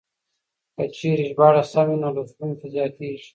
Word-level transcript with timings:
که 0.75 0.83
چېرې 0.95 1.23
ژباړه 1.29 1.63
سمه 1.71 1.85
وي 1.87 1.97
نو 2.01 2.09
لوستونکي 2.15 2.65
زياتېږي. 2.75 3.27